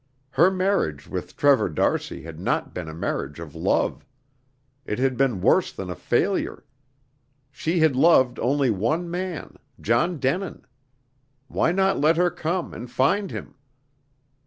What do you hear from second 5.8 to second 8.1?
a failure. She had